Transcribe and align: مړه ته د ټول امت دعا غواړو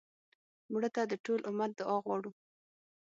مړه 0.71 0.89
ته 0.95 1.01
د 1.11 1.13
ټول 1.25 1.39
امت 1.49 1.71
دعا 1.79 1.97
غواړو 2.05 2.31